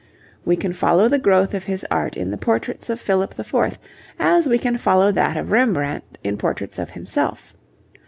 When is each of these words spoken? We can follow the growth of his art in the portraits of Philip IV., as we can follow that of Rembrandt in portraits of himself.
We 0.43 0.55
can 0.55 0.73
follow 0.73 1.07
the 1.07 1.19
growth 1.19 1.53
of 1.53 1.65
his 1.65 1.85
art 1.91 2.17
in 2.17 2.31
the 2.31 2.35
portraits 2.37 2.89
of 2.89 2.99
Philip 2.99 3.35
IV., 3.39 3.77
as 4.17 4.49
we 4.49 4.57
can 4.57 4.77
follow 4.77 5.11
that 5.11 5.37
of 5.37 5.51
Rembrandt 5.51 6.17
in 6.23 6.37
portraits 6.39 6.79
of 6.79 6.89
himself. 6.89 7.53